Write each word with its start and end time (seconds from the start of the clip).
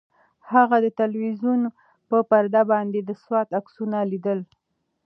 هغې 0.51 0.79
د 0.85 0.87
تلویزیون 0.99 1.61
په 2.09 2.17
پرده 2.29 2.61
باندې 2.71 2.99
د 3.03 3.11
سوات 3.23 3.47
عکسونه 3.59 3.97
لیدل. 4.11 4.39